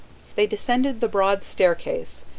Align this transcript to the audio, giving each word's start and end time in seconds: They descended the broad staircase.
They 0.33 0.47
descended 0.47 0.99
the 0.99 1.07
broad 1.07 1.43
staircase. 1.43 2.25